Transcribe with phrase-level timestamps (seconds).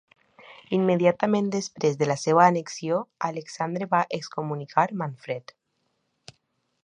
[0.77, 2.97] Immediatament després de la seva annexió
[3.29, 5.55] Alexandre va excomunicar Manfred.